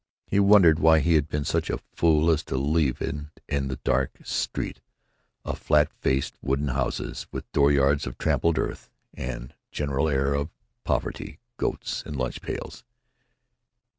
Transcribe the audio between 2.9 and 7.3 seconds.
it in a dark street of flat faced wooden houses